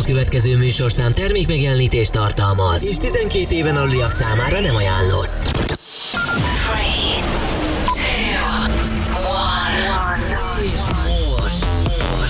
[0.00, 5.50] A következő műsorszám termék megjelenítést tartalmaz, és 12 éven aluliak számára nem ajánlott.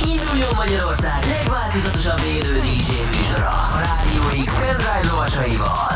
[0.02, 5.89] Induljon Magyarország legváltozatosabb élő DJ műsora a Rádió X pendrive lovasaival.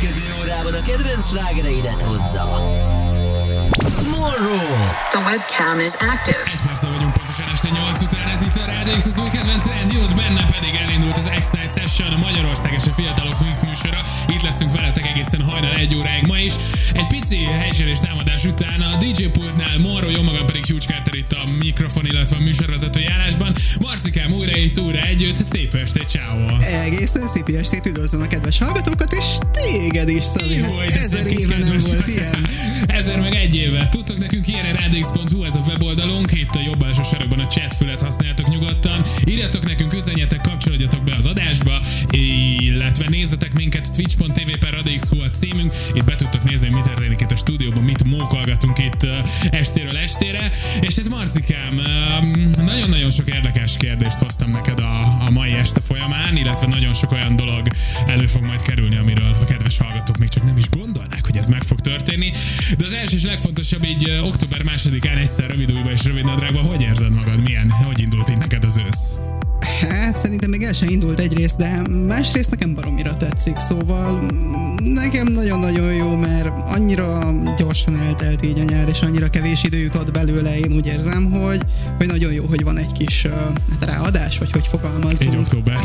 [0.00, 2.99] Következő órában a kedvenc slágereidet hozza.
[4.20, 4.58] Morro!
[5.14, 6.42] The webcam is active.
[6.54, 9.64] Egy persze vagyunk pontosan este 8 után, ez itt a Rádió X, az új kedvenc
[9.66, 14.02] rádiót, benne pedig elindult az X-Night Session, a Magyarország és a Fiatalok Mix műsora.
[14.34, 16.54] Itt leszünk veletek egészen hajnal egy óráig ma is.
[16.94, 21.32] Egy pici helysérés támadás után a DJ pultnál Morro, jó magam pedig Hugh Carter itt
[21.32, 23.52] a mikrofon, illetve a műsorvezetői állásban.
[23.80, 26.38] Marcikám újra itt, újra együtt, szép estét, ciao.
[26.86, 30.56] Egészen szép estét, üdvözlöm a kedves hallgatókat, és téged is, Szabi.
[30.56, 32.46] Jó, Hát ezer éve nem volt ilyen.
[32.98, 33.88] Ezer meg egy éve.
[34.10, 38.00] Tudtok nekünk írni radix.hu, ez a weboldalunk, itt a jobb alsó sarokban a chat fület
[38.00, 39.04] használtok nyugodtan.
[39.24, 41.80] Írjatok nekünk, üzenjetek, kapcsolódjatok be az adásba,
[42.58, 45.74] illetve nézzetek minket twitch.tv per radix.hu a címünk.
[45.94, 49.06] Itt be tudtok nézni, hogy mi történik itt a stúdióban, mit mókolgatunk itt
[49.50, 50.50] estéről estére.
[50.80, 51.80] És hát Marcikám,
[52.64, 57.36] nagyon-nagyon sok érdekes kérdést hoztam neked a, a mai este folyamán, illetve nagyon sok olyan
[57.36, 57.66] dolog
[58.06, 61.48] elő fog majd kerülni, amiről a kedves hallgatók még csak nem is gondolnák, hogy ez
[61.48, 62.30] meg fog történni.
[62.78, 66.64] De az első és legfontosabb így ö, október másodikán egyszer rövid újba és rövid nadrágban,
[66.64, 67.42] hogy érzed magad?
[67.42, 67.70] Milyen?
[67.70, 69.18] Hogy indult így neked az ősz?
[69.80, 75.26] Hát szerintem még el sem indult egyrészt, de másrészt nekem baromira tetszik, szóval mm, nekem
[75.26, 80.58] nagyon-nagyon jó, mert annyira gyorsan eltelt így a nyár, és annyira kevés idő jutott belőle,
[80.58, 81.60] én úgy érzem, hogy,
[81.96, 85.38] hogy nagyon jó, hogy van egy kis hát ráadás, vagy hogy Így fogalmazzunk.
[85.38, 85.78] október.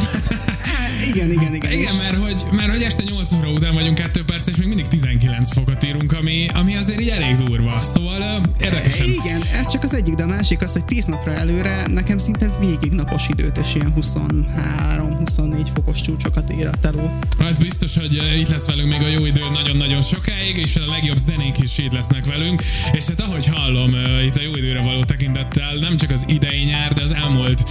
[1.03, 1.71] Igen, igen, igen.
[1.71, 4.87] Igen, mert hogy, mert hogy este 8 óra után vagyunk 2 perc, és még mindig
[4.87, 7.81] 19 fokot írunk, ami, ami azért így elég durva.
[7.93, 9.07] Szóval ö, érdekesen.
[9.07, 12.49] Igen, ez csak az egyik, de a másik az, hogy 10 napra előre nekem szinte
[12.59, 17.19] végig napos időt, és ilyen 23-24 fokos csúcsokat ér a teló.
[17.39, 21.17] Hát biztos, hogy itt lesz velünk még a jó idő nagyon-nagyon sokáig, és a legjobb
[21.17, 22.63] zenék is itt lesznek velünk.
[22.91, 23.91] És hát ahogy hallom,
[24.25, 27.63] itt a jó időre való tekintettel nem csak az idei nyár, de az elmúlt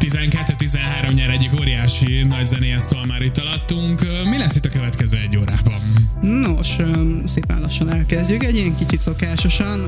[0.00, 4.00] 12-13 nyár egyik óriási nagy zenéje szól már itt alattunk.
[4.30, 5.80] Mi lesz itt a következő egy órában?
[6.20, 6.76] Nos,
[7.26, 9.80] szépen lassan elkezdjük, egy ilyen kicsit szokásosan.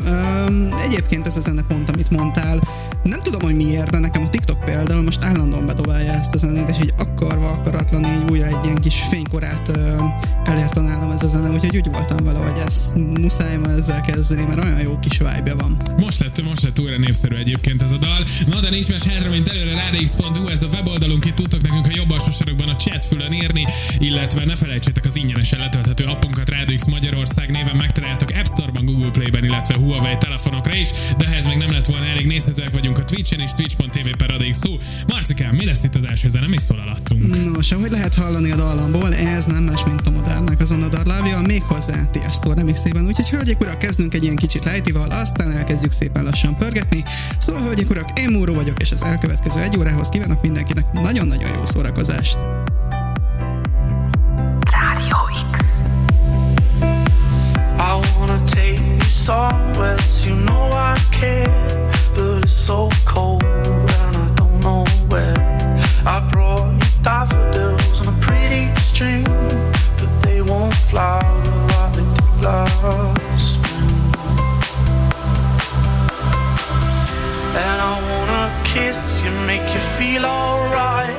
[0.84, 2.60] Egyébként ez a zene pont, amit mondtál,
[3.02, 6.70] nem tudom, hogy miért, de nekem a TikTok például most állandóan bedobálja ezt a zenét,
[6.70, 10.14] és így akarva, akaratlan így újra egy ilyen kis fénykorát öm,
[10.44, 14.44] elérte nálam ez a zene, úgyhogy úgy voltam vele, hogy ezt muszáj ma ezzel kezdeni,
[14.44, 15.76] mert olyan jó kis vibe van.
[15.98, 18.24] Most lett, most lett újra népszerű egyébként ez a dal.
[18.50, 21.90] Na de nincs más hátra, mint előre radix.hu, ez a weboldalunk, itt tudtok nekünk a
[21.94, 23.64] jobb alsó sarokban a chat fülön írni,
[23.98, 29.10] illetve ne felejtsétek az ingyenesen letölthető appunkat Radio X Magyarország néven megtaláljátok App Store-ban, Google
[29.10, 30.88] Play-ben, illetve Huawei telefonokra is,
[31.18, 34.28] de ha ez még nem lett volna elég, nézhetőek vagyunk a Twitch-en és twitch.tv per
[34.30, 34.76] radix.hu.
[35.08, 36.46] Marcikám, mi lesz itt az első zene?
[36.46, 37.52] Mi szól alattunk?
[37.54, 41.40] Nos, ahogy lehet hallani a dallamból, ez nem más, mint a modernnek azon a darlávja,
[41.40, 46.56] méghozzá Tiesto remixében, úgyhogy hölgyek urak, kezdünk egy ilyen kicsit lejtival, aztán elkezdjük szépen lassan
[46.56, 47.04] pörgetni.
[47.38, 51.66] Szóval hölgyek urak, én Múró vagyok, és az elkövetkező egy órához kívánok mindenkinek nagyon-nagyon jó
[51.66, 52.38] szórakozást.
[54.70, 55.16] Radio
[55.52, 55.82] X.
[57.78, 64.28] I wanna take you somewhere, you know I care, but it's so cold and I
[64.34, 65.56] don't know where.
[66.06, 69.24] I brought you daffodils on a pretty string,
[69.98, 71.20] but they won't flower
[71.68, 73.13] like they did last
[78.94, 81.16] kiss you, make you feel alright.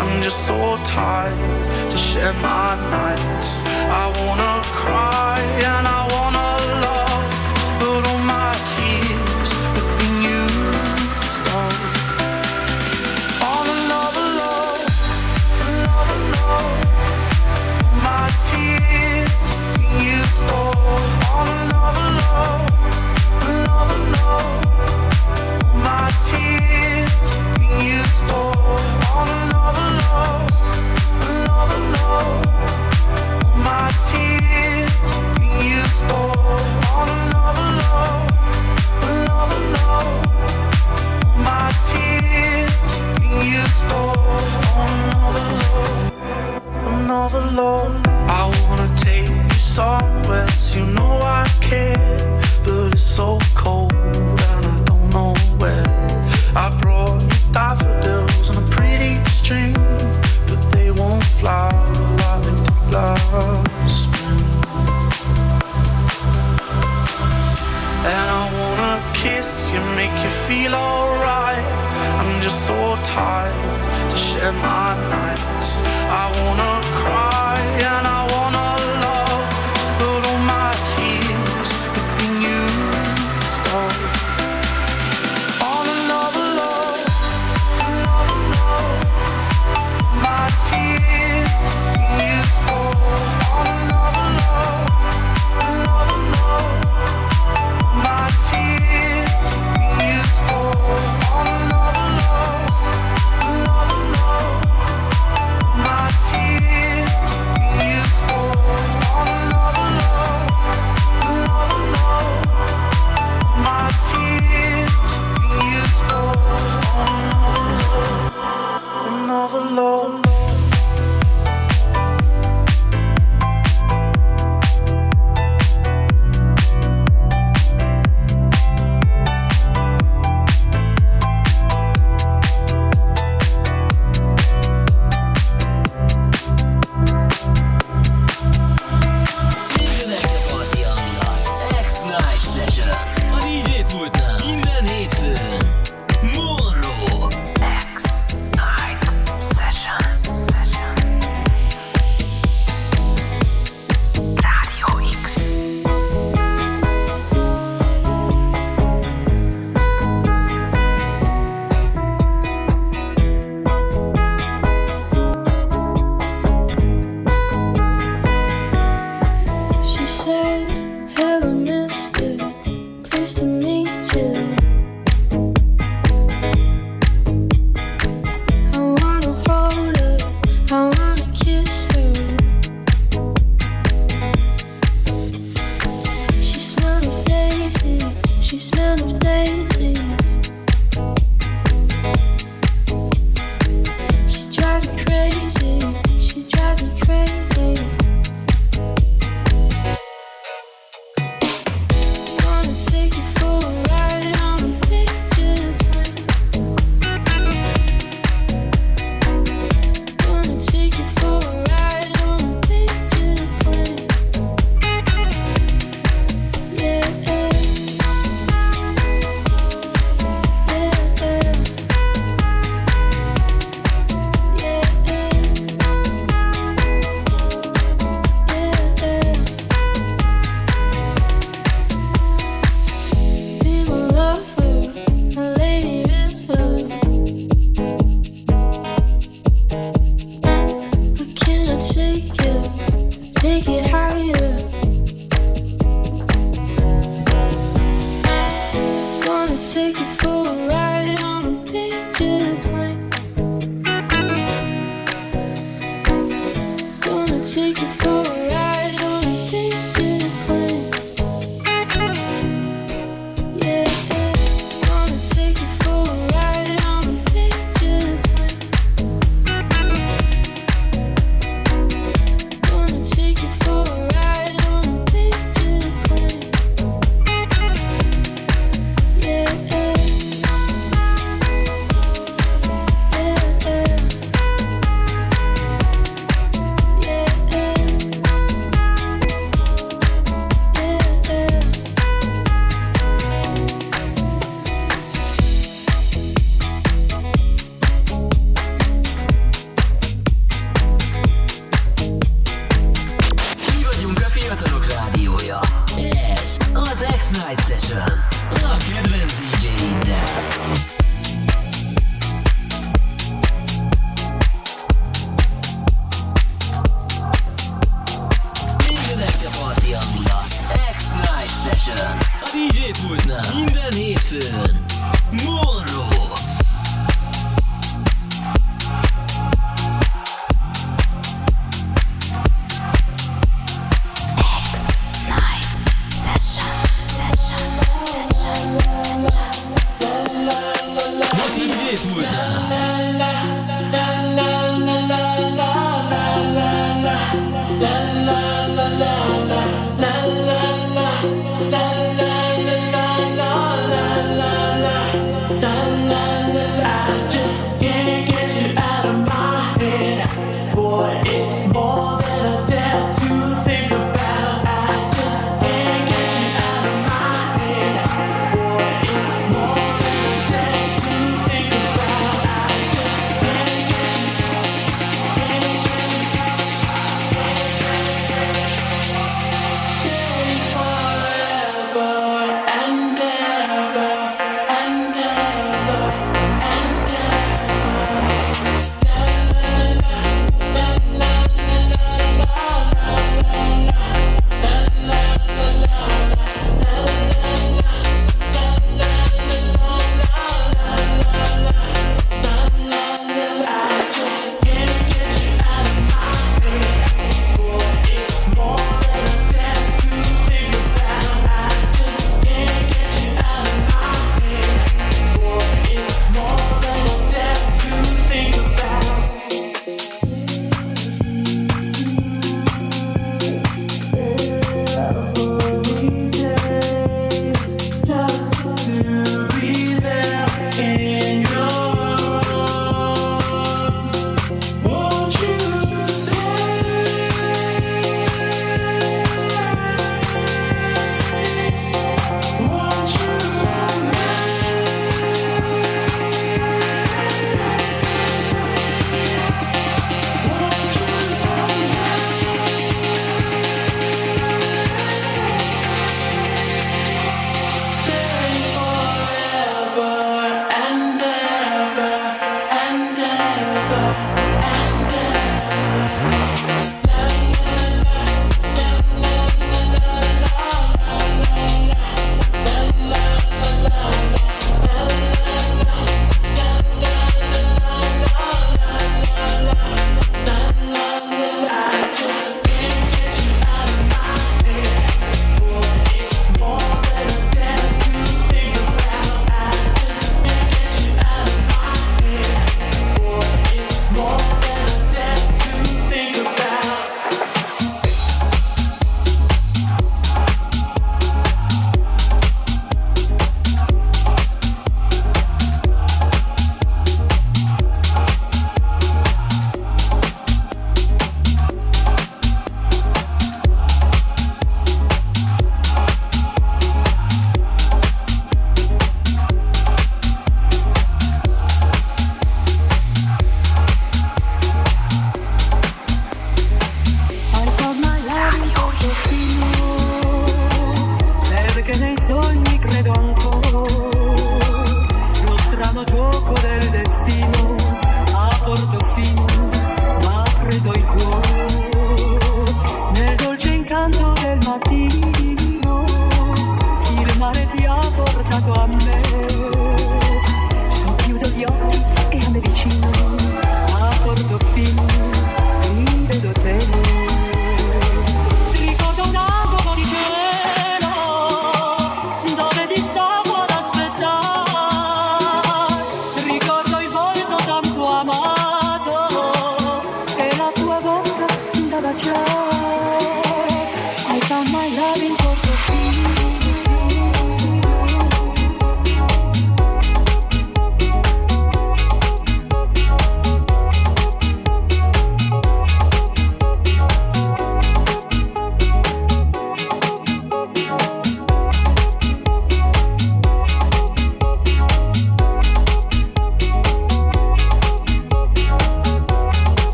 [0.00, 3.62] I'm just so tired to share my nights.
[4.02, 5.40] I wanna cry
[5.72, 6.33] and I wanna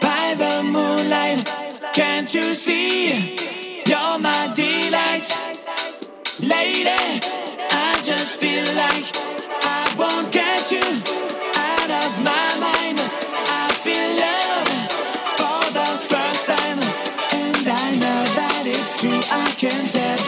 [0.00, 1.48] by the moonlight.
[1.92, 3.36] Can't you see?
[3.86, 5.26] You're my delight,
[6.40, 7.20] lady.
[7.70, 9.06] I just feel like
[9.64, 10.88] I won't get you
[11.70, 12.98] out of my mind.
[13.60, 14.70] I feel love
[15.38, 16.78] for the first time,
[17.40, 19.20] and I know that it's true.
[19.30, 20.21] I can tell.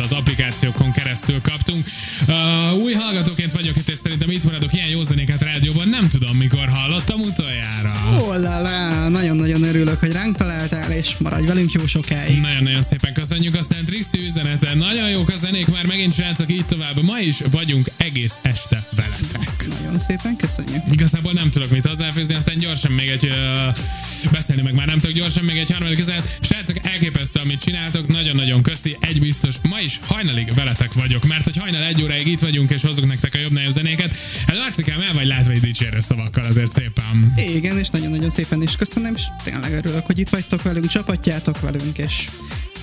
[0.00, 1.86] Illetve az applikációkon keresztül kaptunk.
[2.28, 5.88] Uh, új hallgatóként vagyok itt, és szerintem itt maradok ilyen jó zenéket rádióban.
[5.88, 7.88] Nem tudom, mikor hallottam utoljára.
[7.88, 12.40] Hollá, nagyon-nagyon örülök, hogy ránk találtál, és maradj velünk jó sokáig.
[12.40, 14.74] Nagyon-nagyon szépen köszönjük, aztán Trixi üzenete.
[14.74, 17.02] Nagyon jók a zenék már megint srácok, így tovább.
[17.02, 19.49] Ma is vagyunk egész este veletek.
[19.66, 20.82] Nagyon szépen köszönjük.
[20.90, 25.16] Igazából nem tudok mit hozzáfűzni, aztán gyorsan még egy, uh, beszélni meg már nem tudok,
[25.16, 26.38] gyorsan még egy harmadik üzenet.
[26.40, 31.56] Srácok, elképesztő, amit csináltok, nagyon-nagyon köszi, egy biztos, ma is hajnalig veletek vagyok, mert hogy
[31.56, 34.14] hajnal egy óráig itt vagyunk, és hozunk nektek a jobb nagyobb zenéket.
[34.46, 37.32] Hát Marcikám, el vagy látva egy dicsérő szavakkal azért szépen.
[37.36, 41.98] Igen, és nagyon-nagyon szépen is köszönöm, és tényleg örülök, hogy itt vagytok velünk, csapatjátok velünk,
[41.98, 42.28] és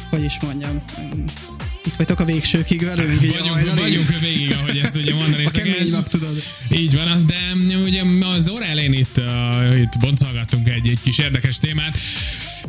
[0.10, 0.84] hogy is mondjam,
[1.86, 3.24] itt vagytok a végsőkig velünk.
[3.24, 3.82] így a Vagyunk, hajnalig.
[3.82, 6.44] vagyunk végig, ahogy ezt ugye mondani A kemény nap, tudod.
[6.72, 8.04] Így van, az, de ugye
[8.38, 11.98] az óra elején itt, uh, itt boncolgattunk egy, egy kis érdekes témát,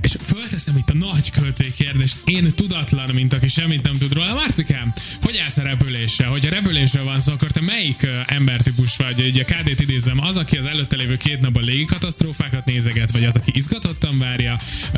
[0.00, 4.34] és fölteszem itt a nagy költői kérdést, én tudatlan, mint aki semmit nem tud róla.
[4.34, 6.28] Marcikám, hogy állsz a repüléssel?
[6.28, 9.20] Hogyha repülésről van szó, akkor te melyik embertípus vagy?
[9.20, 13.36] Ugye KD-t idézem, az, aki az előtte lévő két napban légi katasztrófákat nézeget, vagy az,
[13.36, 14.56] aki izgatottan várja,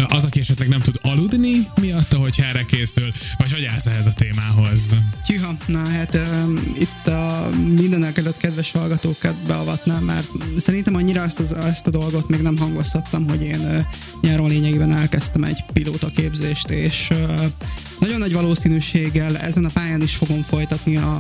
[0.08, 4.12] az, aki esetleg nem tud aludni miatta, hogy erre készül, vagy hogy állsz ehhez a
[4.12, 4.94] témához?
[5.26, 11.40] Tyha, na hát um, itt a mindenek előtt kedves hallgatókat beavatnám, mert szerintem annyira ezt,
[11.40, 13.78] az, ezt a dolgot még nem hangoztattam, hogy én uh,
[14.20, 17.12] nyáron lényegében elkezdtem egy pilóta képzést, és
[18.00, 21.18] nagyon nagy valószínűséggel ezen a pályán is fogom folytatni a,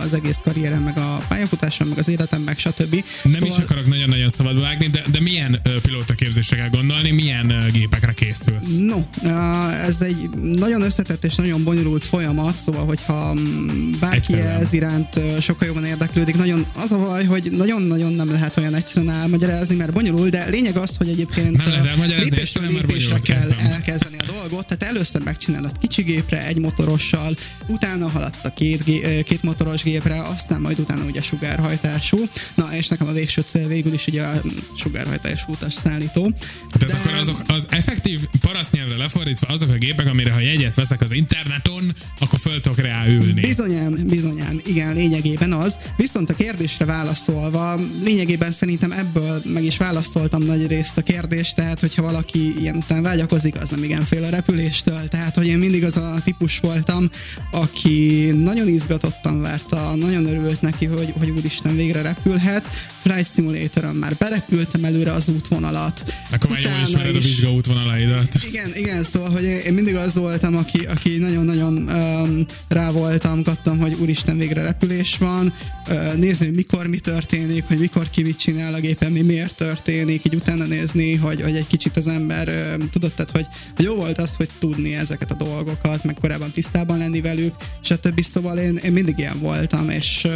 [0.00, 3.04] az egész karrierem, meg a pályafutásom, meg az életem, meg stb.
[3.22, 3.48] Nem szóval...
[3.48, 8.12] is akarok nagyon-nagyon szabadba vágni, de, de milyen uh, pilótaképzésre kell gondolni, milyen uh, gépekre
[8.12, 8.76] készülsz?
[8.78, 14.60] No, uh, ez egy nagyon összetett és nagyon bonyolult folyamat, szóval hogyha mm, bárki Egyszerűen.
[14.60, 19.14] ez iránt sokkal jobban érdeklődik, nagyon az a baj, hogy nagyon-nagyon nem lehet olyan egyszerűen
[19.14, 24.16] elmagyarázni, mert bonyolul, de lényeg az, hogy egyébként Nem lehet lépésről lépésre bonyolult, kell elkezdeni
[24.18, 27.34] a dolgot, tehát először megcsinálod kicsi gépre, egy motorossal,
[27.68, 32.18] utána haladsz a két, gé- két motoros gépre, aztán majd utána ugye sugárhajtású.
[32.54, 34.42] Na, és nekem a végső cél végül is ugye a
[34.76, 36.32] sugárhajtású utas szállító.
[36.78, 41.12] Tehát akkor azok az effektív parasztnyelvre lefordítva azok a gépek, amire ha jegyet veszek az
[41.12, 43.40] interneton, akkor föl tudok rá ülni.
[43.40, 45.76] Bizonyám, bizonyám, igen, lényegében az.
[45.96, 51.80] Viszont a kérdésre válaszolva, lényegében szerintem ebből meg is válaszoltam nagy részt a kérdést, tehát
[51.80, 55.08] hogyha valaki ilyen után vágyakozik, az nem igen fél a repüléstől.
[55.08, 57.08] Tehát, hogy én mindig az a típus voltam,
[57.50, 62.64] aki nagyon izgatottan várta, nagyon örült neki, hogy, hogy úristen végre repülhet.
[63.02, 66.14] Flight Simulatoron már berepültem előre az útvonalat.
[66.32, 68.28] Akkor már jól ismered a is- vizsga útvonalaidat.
[68.48, 73.78] igen, igen, szóval, hogy én mindig az voltam, aki, aki nagyon-nagyon um, rá voltam, kattam,
[73.78, 75.52] hogy úristen, végre repülés van,
[75.88, 79.54] uh, nézni, hogy mikor mi történik, hogy mikor ki mit csinál a gépen, mi miért
[79.56, 82.48] történik, így utána nézni, hogy, hogy egy kicsit az ember
[82.78, 83.46] um, tudott, tehát, hogy,
[83.76, 88.20] hogy jó volt az, hogy tudni ezeket a dolgokat, meg korábban tisztában lenni velük, stb.
[88.22, 90.32] Szóval én, én mindig ilyen voltam, és uh,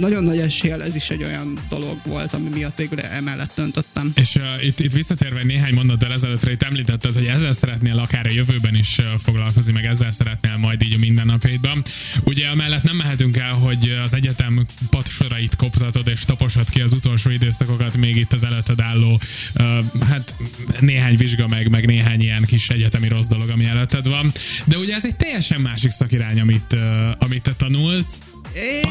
[0.00, 4.12] nagyon nagy eséllyel ez is egy olyan dolog volt, ami miatt végül emellett döntöttem.
[4.14, 8.30] És uh, itt, itt visszatérve néhány mondattal ezelőttre, itt említetted, hogy ezzel szeretnél akár a
[8.30, 11.82] jövőben is foglalkozni, meg ezzel szeretnél majd így a mindennapjaidban.
[12.24, 17.30] Ugye amellett nem mehetünk el, hogy az egyetem patsorait koptatod és taposod ki az utolsó
[17.30, 19.20] időszakokat, még itt az előtted álló,
[19.58, 20.34] uh, hát
[20.80, 24.32] néhány vizsga meg, meg néhány ilyen kis egyetemi rossz dolog, ami előtted van.
[24.64, 26.80] De ugye ez egy teljesen másik szakirány, amit, uh,
[27.18, 28.18] amit te tanulsz.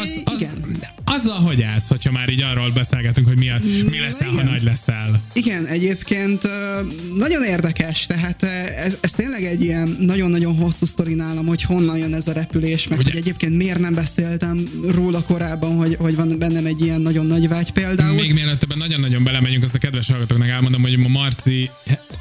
[0.01, 0.77] Az, az, igen.
[1.05, 3.55] azzal hogy állsz, hogyha már így arról beszélgetünk, hogy mi, a,
[3.91, 4.45] mi leszel, ha igen.
[4.45, 5.21] nagy leszel?
[5.33, 6.41] Igen, egyébként
[7.15, 12.13] nagyon érdekes, tehát ez, ez tényleg egy ilyen nagyon-nagyon hosszú sztori nálam, hogy honnan jön
[12.13, 16.37] ez a repülés, meg Ugye- hogy egyébként miért nem beszéltem róla korábban, hogy, hogy van
[16.37, 18.13] bennem egy ilyen nagyon nagy vágy például.
[18.15, 21.69] Még mielőtt ebben nagyon-nagyon belemegyünk, azt a kedves hallgatóknak elmondom, hogy ma Marci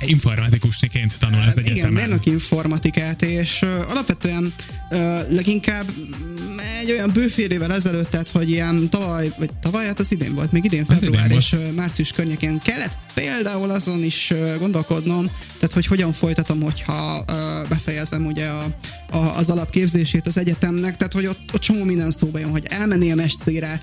[0.07, 1.93] informatikusniként tanul az Igen, egyetemen.
[1.93, 4.53] mérnök informatikát, és alapvetően
[4.91, 9.87] ö, leginkább mm, egy olyan bő fél évvel ezelőtt, tehát hogy ilyen tavaly, vagy tavaly,
[9.87, 14.30] hát az idén volt, még idén február idén és március környékén kellett például azon is
[14.30, 15.24] ö, gondolkodnom,
[15.59, 17.24] tehát hogy hogyan folytatom, hogyha
[17.68, 18.66] befejezem ugye a,
[19.11, 23.12] a, az alapképzését az egyetemnek, tehát hogy ott, ott csomó minden szóba jön, hogy elmenni
[23.12, 23.80] a messzére,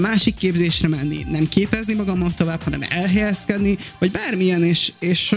[0.00, 5.34] másik képzésre menni, nem képezni magammal tovább, hanem elhelyezkedni, vagy bármilyen, és, és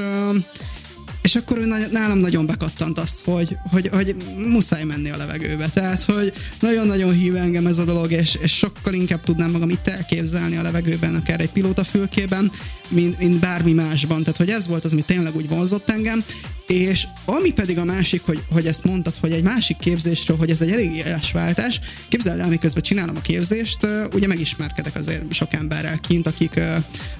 [1.25, 4.15] és akkor ő nagy- nálam nagyon bekattant az, hogy, hogy, hogy
[4.51, 5.67] muszáj menni a levegőbe.
[5.73, 9.87] Tehát, hogy nagyon-nagyon hív engem ez a dolog, és, és sokkal inkább tudnám magam itt
[9.87, 12.51] elképzelni a levegőben, akár egy pilótafülkében,
[12.87, 14.19] mint, mint bármi másban.
[14.19, 16.23] Tehát, hogy ez volt az, ami tényleg úgy vonzott engem,
[16.67, 20.61] És ami pedig a másik, hogy, hogy ezt mondtad, hogy egy másik képzésről, hogy ez
[20.61, 25.99] egy elég éles váltás, képzeld el, miközben csinálom a képzést, ugye megismerkedek azért sok emberrel
[25.99, 26.59] kint, akik,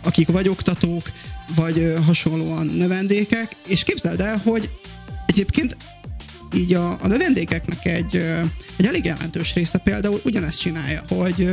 [0.04, 1.12] akik vagy oktatók,
[1.56, 4.70] vagy hasonlóan növendékek, és képzeld el, hogy
[5.28, 5.78] egyébként
[6.56, 8.16] így a, a növendékeknek egy,
[8.76, 11.52] egy elég jelentős része például ugyanezt csinálja, hogy,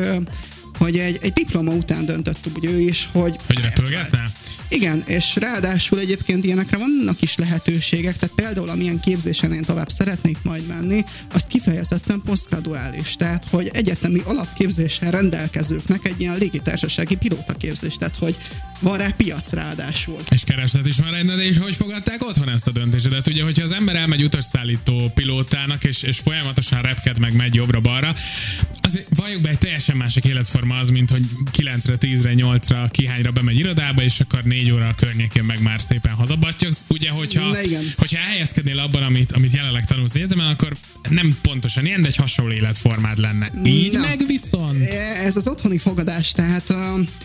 [0.79, 3.37] hogy egy, egy diploma után döntött úgy ő is, hogy...
[3.47, 4.33] Hogy repülgetne?
[4.73, 10.39] Igen, és ráadásul egyébként ilyenekre vannak is lehetőségek, tehát például amilyen képzésen én tovább szeretnék
[10.43, 18.17] majd menni, az kifejezetten posztgraduális, tehát hogy egyetemi alapképzéssel rendelkezőknek egy ilyen légitársasági pilótaképzés, tehát
[18.17, 18.37] hogy
[18.83, 20.19] van rá piac ráadásul.
[20.31, 23.27] És kereslet is van de és hogy fogadták otthon ezt a döntésedet?
[23.27, 28.15] Ugye, hogyha az ember elmegy utasszállító pilótának, és, és folyamatosan repked meg megy jobbra-balra,
[28.81, 31.23] azért valljuk be, egy teljesen másik életforma az, mint hogy
[31.57, 36.13] 9-re, 10-re, 8-ra, kihányra bemegy irodába, és akkor 4 óra a környékén meg már szépen
[36.13, 36.85] hazabattyogsz.
[36.89, 37.83] Ugye, hogyha, Na igen.
[37.97, 40.77] hogyha elhelyezkednél abban, amit, amit jelenleg tanulsz egyetemen, akkor
[41.09, 43.51] nem pontosan ilyen, de egy hasonló életformád lenne.
[43.65, 44.01] Így Na.
[44.01, 44.83] meg viszont.
[45.25, 46.71] Ez az otthoni fogadás, tehát...
[46.71, 46.77] Uh,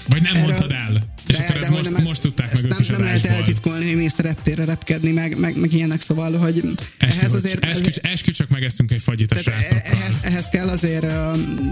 [0.08, 1.16] Vagy nem mondtad el?
[1.28, 4.66] És akkor hogy most, nem- most tudták meg nem, nem lehet eltitkolni, hogy mész reptérre
[4.66, 6.62] repkedni, meg, meg, meg ilyenek, szóval, hogy
[6.98, 7.66] Eskü, ehhez azért...
[7.66, 9.82] eskü, eskü, csak megeszünk egy fagyit a srácokkal.
[9.84, 11.06] ehhez, ehhez kell azért,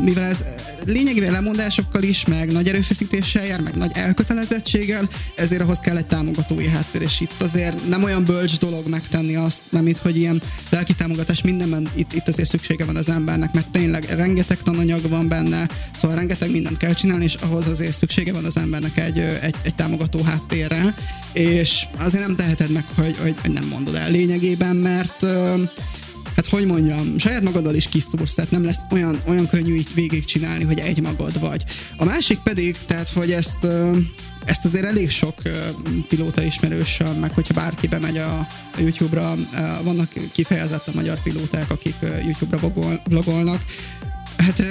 [0.03, 0.43] mivel ez
[0.86, 5.09] lényegében lemondásokkal is, meg nagy erőfeszítéssel jár, meg nagy elkötelezettséggel,
[5.55, 9.63] ezért ahhoz kell egy támogatói háttér, és itt azért nem olyan bölcs dolog megtenni azt,
[9.69, 13.69] nem itt, hogy ilyen lelki támogatás mindenben itt, itt azért szüksége van az embernek, mert
[13.69, 18.45] tényleg rengeteg tananyag van benne, szóval rengeteg mindent kell csinálni, és ahhoz azért szüksége van
[18.45, 20.95] az embernek egy, egy, egy támogató háttérre,
[21.33, 25.25] és azért nem teheted meg, hogy, hogy, nem mondod el lényegében, mert
[26.49, 30.63] hát hogy mondjam, saját magaddal is kiszúrsz, tehát nem lesz olyan, olyan könnyű így végigcsinálni,
[30.63, 31.63] hogy egy magad vagy.
[31.97, 33.67] A másik pedig, tehát hogy ezt,
[34.45, 35.41] ezt azért elég sok
[36.07, 39.35] pilóta ismerősöm, meg hogyha bárki bemegy a, YouTube-ra,
[39.83, 43.63] vannak kifejezetten magyar pilóták, akik YouTube-ra vlogol- vlogolnak,
[44.38, 44.63] Hát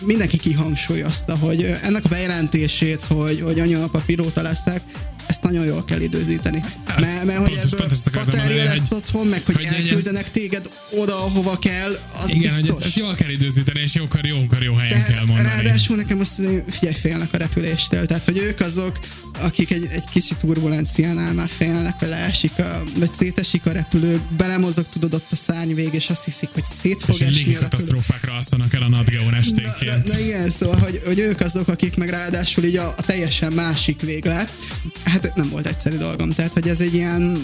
[0.00, 4.82] mindenki kihangsúlyozta, hogy ennek a bejelentését, hogy, hogy anya-apa pilóta leszek,
[5.26, 6.58] ezt nagyon jól kell időzíteni.
[6.84, 7.72] Ez Mert, mert hogy ezt
[8.06, 11.98] ebből mondani, lesz hogy- otthon, meg hogy, hogy hogy ezt- elküldenek téged oda, ahova kell,
[12.22, 12.78] az Igen, hogy biztos.
[12.80, 15.48] ezt, ezt jól kell időzíteni, és jókor, jókor jó helyen kell mondani.
[15.48, 18.06] Ráadásul nekem azt mondja, hogy figyelj, félnek a repüléstől.
[18.06, 18.98] Tehát, hogy ők azok,
[19.38, 24.86] akik egy, egy kicsi turbulenciánál már félnek, hogy leesik, a, vagy szétesik a repülő, belemozog,
[24.88, 28.74] tudod, ott a szárny vég, és azt hiszik, hogy szét fog és esni katasztrófákra alszanak
[28.74, 30.06] el a Nadgeon Na, esténként.
[30.06, 33.52] na, na igen, szóval, hogy, hogy ők azok, akik meg ráadásul így a, a teljesen
[33.52, 34.54] másik véglet.
[35.04, 37.38] Hát nem volt egyszerű dolgom, tehát hogy ez egy ilyen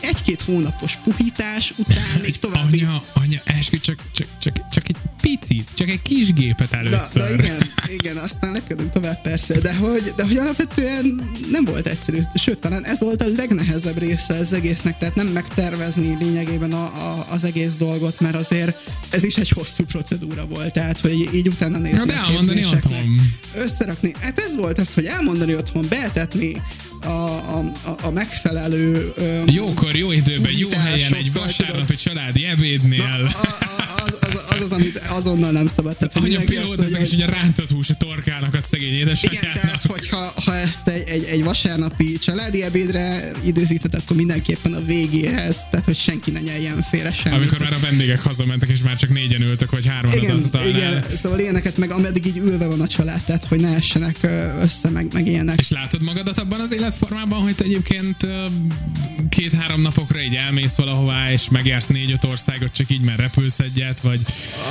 [0.00, 5.68] egy-két hónapos puhítás után még további Anya, anya, eskü, csak, csak, csak, csak egy picit,
[5.74, 7.22] csak egy kis gépet Na, először.
[7.22, 7.56] na igen,
[7.86, 12.84] igen, aztán lepkedünk tovább persze, de hogy, de hogy alapvetően nem volt egyszerű, sőt, talán
[12.84, 17.74] ez volt a legnehezebb része az egésznek, tehát nem megtervezni lényegében a, a, az egész
[17.74, 18.76] dolgot, mert azért
[19.10, 23.04] ez is egy hosszú procedúra volt, tehát hogy így utána nézni Na, a elmondani képzéseknek,
[23.54, 26.62] összerakni, hát ez volt az, hogy elmondani otthon, betetni
[27.00, 27.62] a, a,
[28.02, 33.02] a, megfelelő öm, Jókor, jó időben, jó helyen, egy vasárnapi családi ebédnél.
[33.02, 33.63] a, a,
[35.14, 35.96] azonnal nem szabad.
[35.96, 39.52] Tehát, hogy pilóta, mondja, és ugye rántott hús a torkának a szegény Igen, édesanyjának.
[39.52, 45.56] tehát hogyha ha ezt egy, egy, egy vasárnapi családi ebédre időzíted, akkor mindenképpen a végéhez,
[45.70, 47.38] tehát hogy senki ne nyeljen félre semmit.
[47.38, 50.68] Amikor már a vendégek hazamentek, és már csak négyen ültek, vagy hárman az igen, asztalnál.
[50.68, 54.16] igen, szóval ilyeneket meg ameddig így ülve van a család, tehát hogy ne essenek
[54.60, 55.60] össze, meg, meg ilyenek.
[55.60, 58.16] És látod magadat abban az életformában, hogy te egyébként
[59.28, 64.20] két-három napokra így elmész valahová, és megjársz négy-öt országot, csak így mert repülsz egyet, vagy,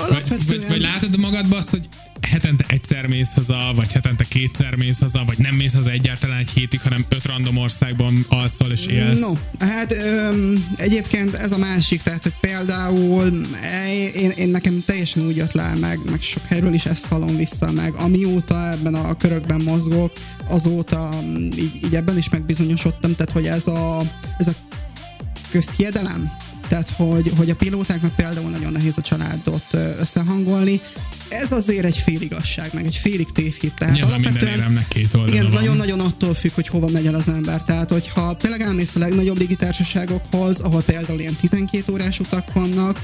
[0.09, 1.87] vagy, Alapvetően- vagy, vagy látod magadban azt, hogy
[2.21, 6.49] hetente egyszer mész haza, vagy hetente kétszer mész haza, vagy nem mész haza egyáltalán egy
[6.49, 9.19] hétig, hanem öt random országban alszol és élsz.
[9.19, 9.31] No,
[9.67, 15.35] hát öm, egyébként ez a másik, tehát hogy például eh, én, én nekem teljesen úgy
[15.35, 19.61] jött le, meg, meg sok helyről is ezt hallom vissza, meg amióta ebben a körökben
[19.61, 20.11] mozgok,
[20.47, 24.01] azóta mm, így, így ebben is megbizonyosodtam, tehát hogy ez a,
[24.37, 24.53] ez a
[25.49, 26.31] közhiedelem,
[26.73, 29.65] tehát hogy, hogy a pilótáknak például nagyon nehéz a családot
[29.99, 30.81] összehangolni,
[31.29, 33.73] ez azért egy féligasság, meg egy félig tévhit.
[33.73, 37.63] Tehát Nyilván minden éremnek két igen, nagyon-nagyon attól függ, hogy hova megy el az ember.
[37.63, 43.01] Tehát, hogyha tényleg elmész a legnagyobb légitársaságokhoz, ahol például ilyen 12 órás utak vannak,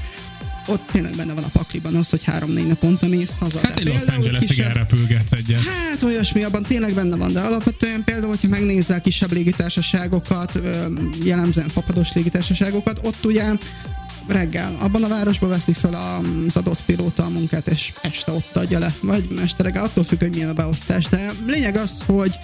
[0.66, 3.60] ott tényleg benne van a pakliban az, hogy három-négy naponta mész haza.
[3.62, 5.62] Hát egy Los Angeles-ig kisebb- elrepülgetsz egyet.
[5.62, 10.60] Hát olyasmi, abban tényleg benne van, de alapvetően például, hogyha megnézel kisebb légitársaságokat,
[11.24, 13.44] jellemzően fapados légitársaságokat, ott ugye
[14.26, 18.78] reggel abban a városban veszi fel az adott pilóta a munkát, és este ott adja
[18.78, 22.38] le, vagy este reggel, attól függ, hogy milyen a beosztás, de lényeg az, hogy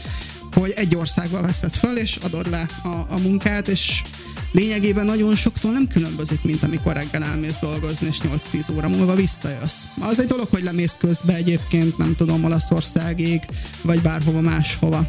[0.52, 4.02] hogy egy országban veszed föl, és adod le a, a munkát, és
[4.56, 8.16] lényegében nagyon soktól nem különbözik, mint amikor reggel elmész dolgozni, és
[8.52, 9.82] 8-10 óra múlva visszajössz.
[10.00, 13.40] Az egy dolog, hogy lemész közbe egyébként, nem tudom, Olaszországig,
[13.82, 15.06] vagy bárhova máshova.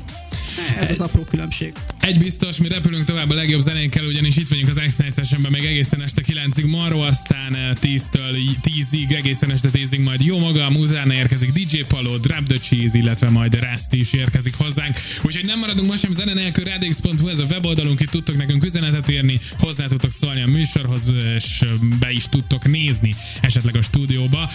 [0.79, 1.73] Ez az apró különbség.
[2.07, 5.65] Egy biztos, mi repülünk tovább a legjobb zenénkkel, ugyanis itt vagyunk az X-Night Sessionben még
[5.65, 10.69] egészen este 9-ig Maró, aztán eh, 10-től 10-ig, egészen este 10-ig majd jó maga, a
[10.69, 14.95] Muzána érkezik DJ Paló, Drop the Cheese, illetve majd Rusty is érkezik hozzánk.
[15.23, 19.09] Úgyhogy nem maradunk most sem zene nélkül, radix.hu, ez a weboldalunk, itt tudtok nekünk üzenetet
[19.09, 21.65] írni, hozzá tudtok szólni a műsorhoz, és
[21.99, 24.49] be is tudtok nézni esetleg a stúdióba.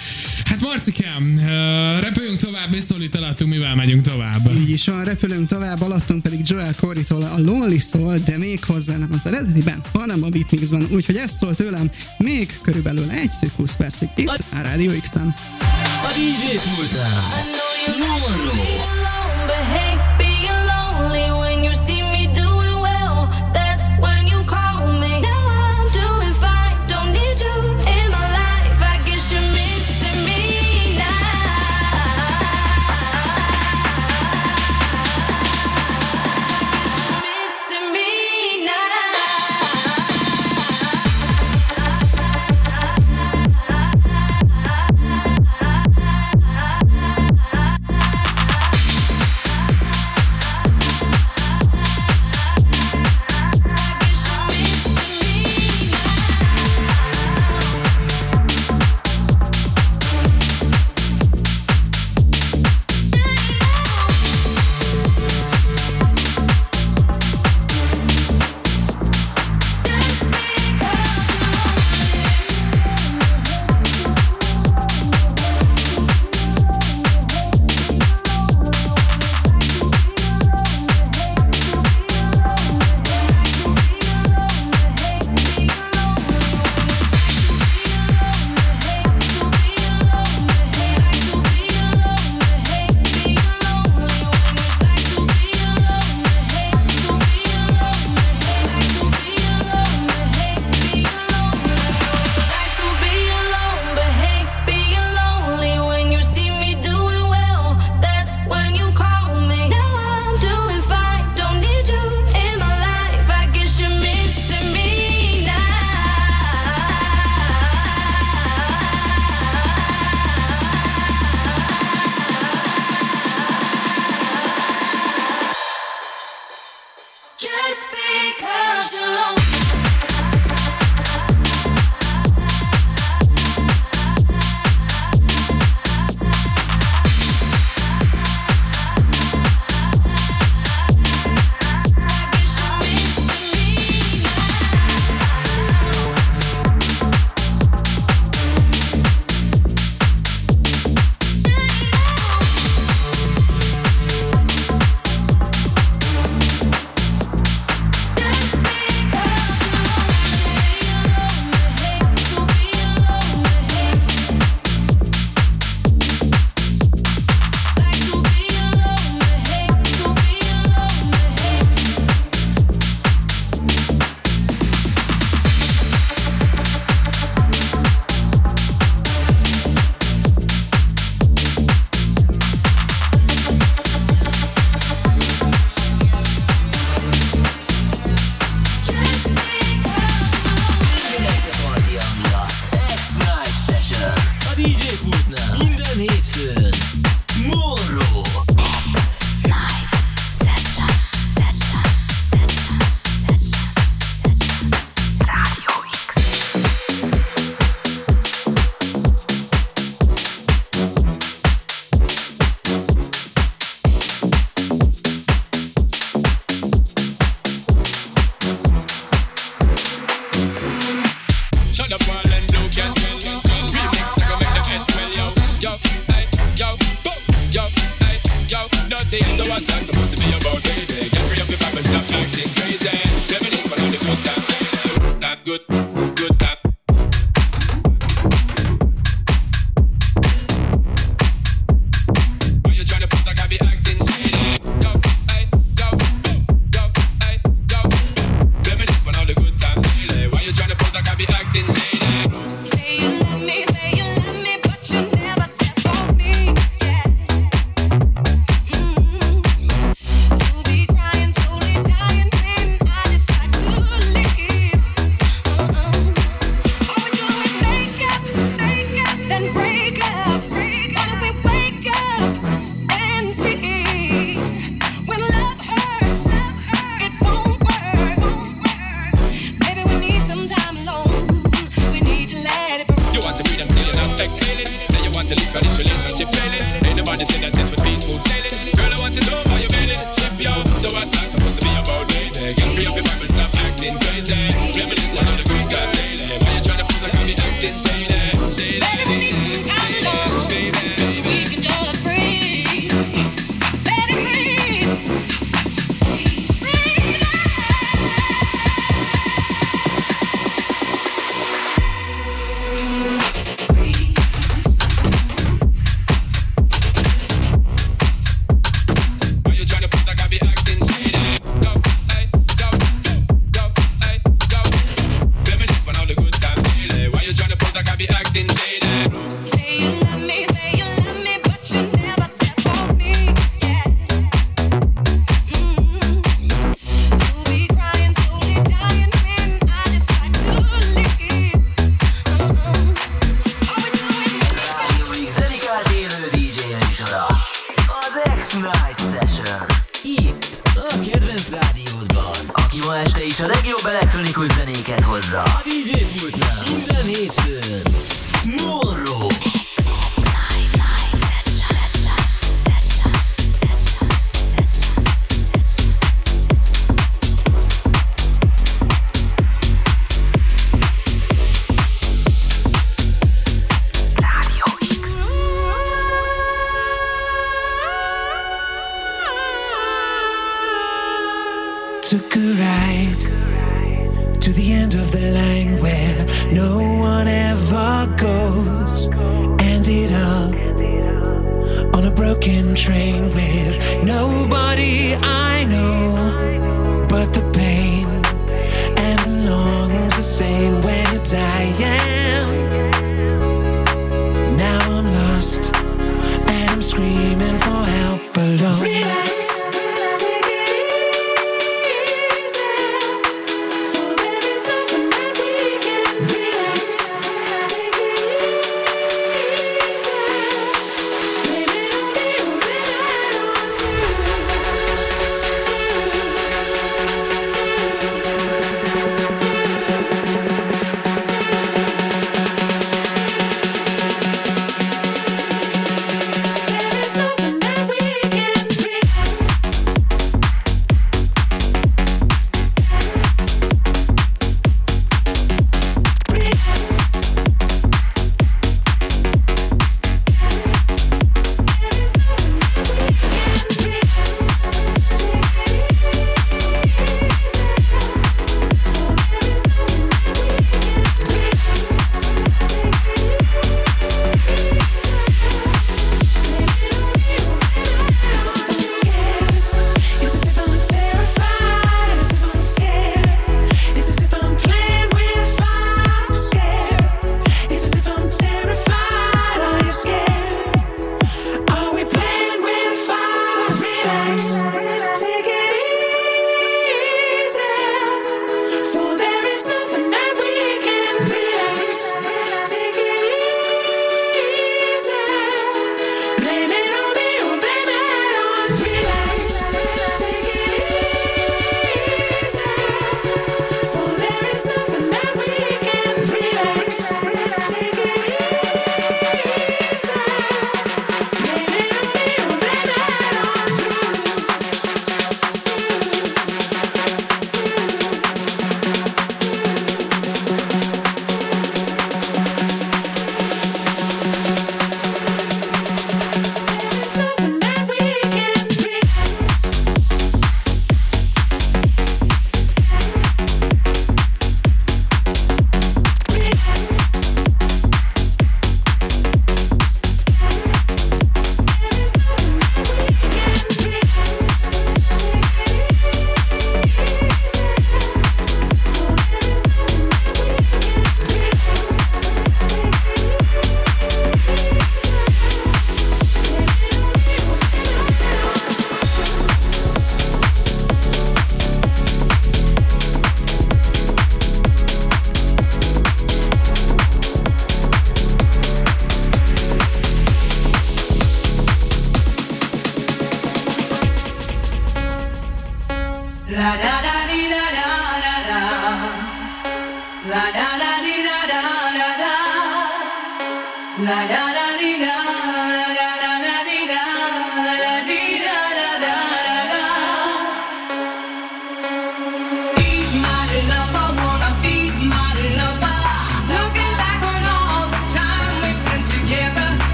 [0.45, 4.51] Hát Marcikám, eh, repüljünk tovább, mi szólítalattunk, mivel megyünk tovább?
[4.61, 8.97] Így is van, repülünk tovább, alattunk pedig Joel Corey-tól a Lonely szól, de még hozzá
[8.97, 10.87] nem az eredetiben, hanem a Beat Mixben.
[10.93, 15.35] Úgyhogy ez szól tőlem még körülbelül egy szűk 20 percig itt a Radio X-en.
[16.03, 17.23] A DJ pultán.
[17.99, 19.02] Monroe.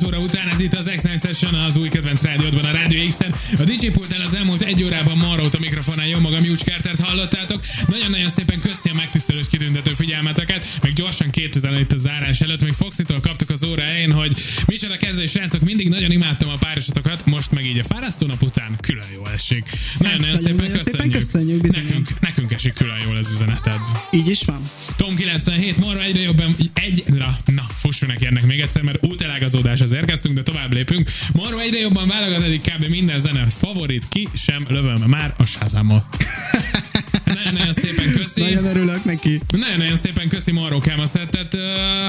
[0.00, 0.88] 9 óra után, ez itt az
[1.20, 3.34] X9 Session az új kedvenc rádiódban a Rádió X-en.
[3.58, 7.60] A DJ pultnál az elmúlt egy órában Marót a mikrofonál, jó magam Júcs Kártert hallottátok.
[7.86, 12.62] Nagyon-nagyon szépen köszi a megtisztelő és kitüntető figyelmeteket, meg gyorsan 2000 itt a zárás előtt,
[12.62, 17.26] még Foxitól kaptuk az óra elején, hogy micsoda kezdő srácok, mindig nagyon imádtam a párosotokat,
[17.26, 19.68] most meg így a fárasztó nap után külön jó esik.
[19.98, 21.62] Nagyon-nagyon szépen nagyon-nagyon szépen köszönjük.
[21.62, 23.80] nekünk, nekünk esik külön jól az üzeneted.
[24.10, 24.62] Így is van.
[24.96, 29.92] Tom 97, marra egyre jobban, egy, na, na, fussunk neki ennek még egyszer, mert útelágazódáshoz
[29.92, 31.09] érkeztünk, de tovább lépünk.
[31.34, 32.84] Marra egyre jobban válogat eddig kb.
[32.84, 36.04] minden zene favorit, ki sem lövöm már a Shazamot.
[37.34, 38.40] Nagyon-nagyon szépen köszi.
[38.40, 39.40] Nagyon örülök neki.
[39.50, 41.56] Nagyon-nagyon szépen köszi Marrókám a szettet.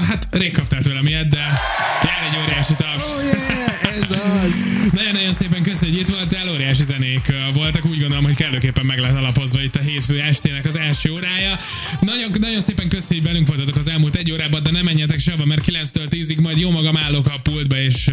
[0.08, 1.62] Hát rég kaptál tőlem ilyet, de
[2.04, 3.02] jár egy óriási taps.
[3.18, 4.54] Oh yeah, ez az.
[4.92, 9.18] Nagyon-nagyon szépen köszi, hogy itt voltál, óriási zenék voltak, úgy gondolom, hogy kellőképpen meg lehet
[9.18, 11.56] alapozva itt a hétfő estének az első órája.
[12.00, 15.46] Nagyon, nagyon szépen köszi, hogy velünk voltatok az elmúlt egy órában, de nem menjetek sehova,
[15.46, 18.10] mert 9-től 10-ig majd jó magam állok a pultba, és,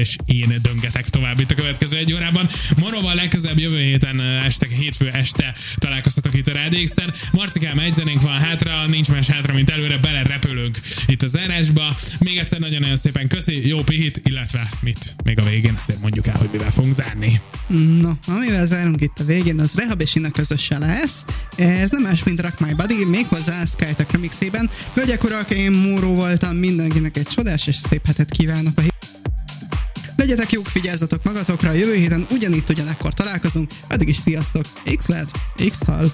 [0.00, 2.48] és én döngetek tovább itt a következő egy órában.
[2.76, 7.12] Moróval legközelebb jövő héten este, hétfő este találkoztatok itt a Rádió X-en.
[7.32, 11.96] Marcikám, egy zenénk van hátra, nincs más hátra, mint előre, belerepülünk itt a zárásba.
[12.18, 16.36] Még egyszer nagyon-nagyon szépen köszi, jó pihit, illetve mit még a végén, azért mondjuk el,
[16.36, 17.40] hogy mivel fogunk zárni.
[18.00, 21.24] No, amivel zárunk itt a végén, az Rehab és Inna közöse lesz.
[21.56, 24.70] Ez nem más, mint Rock My Body, méghozzá Skytek remixében.
[24.94, 28.91] Hölgyek, urak, én Móró voltam, mindenkinek egy csodás és szép hetet kívánok a.
[30.32, 34.64] Legyetek jók, vigyázzatok magatokra, jövő héten ugyanitt ugyanekkor találkozunk, addig is sziasztok,
[34.96, 35.30] X lehet,
[35.70, 36.12] X hal.